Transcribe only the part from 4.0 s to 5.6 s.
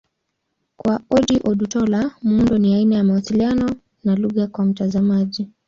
na lugha kwa mtazamaji.